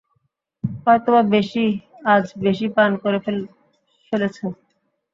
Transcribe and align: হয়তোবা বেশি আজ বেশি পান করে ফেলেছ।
হয়তোবা 0.83 1.21
বেশি 1.33 1.65
আজ 2.05 2.25
বেশি 2.45 2.65
পান 2.75 2.91
করে 3.03 3.19
ফেলেছ। 4.13 4.35